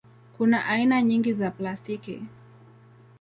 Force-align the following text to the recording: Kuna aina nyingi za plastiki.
Kuna 0.37 0.65
aina 0.65 1.01
nyingi 1.01 1.33
za 1.33 1.51
plastiki. 1.51 2.21